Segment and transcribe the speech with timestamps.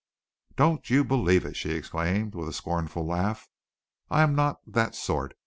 [0.55, 3.47] "Don't you believe it!" she exclaimed, with a scornful laugh.
[4.09, 5.35] "I am not that sort.